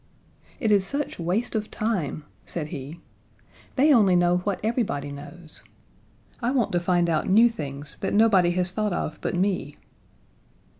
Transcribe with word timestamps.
"It 0.59 0.71
is 0.71 0.83
such 0.83 1.19
waste 1.19 1.53
of 1.53 1.69
time," 1.69 2.23
said 2.43 2.69
he. 2.69 3.01
"They 3.75 3.93
only 3.93 4.15
know 4.15 4.37
what 4.37 4.59
everybody 4.63 5.11
knows. 5.11 5.63
I 6.41 6.49
want 6.49 6.71
to 6.71 6.79
find 6.79 7.07
out 7.07 7.29
new 7.29 7.51
things 7.51 7.99
that 8.01 8.11
nobody 8.15 8.49
has 8.53 8.71
thought 8.71 8.93
of 8.93 9.19
but 9.21 9.35
me." 9.35 9.77